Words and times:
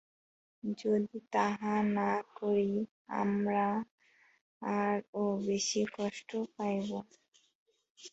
যদি 0.63 1.17
তাহা 1.33 1.75
না 1.97 2.11
করি, 2.37 2.71
আমরা 3.21 3.67
আরও 4.81 5.23
বেশী 5.47 5.83
কষ্ট 5.97 6.29
পাইব। 6.55 6.89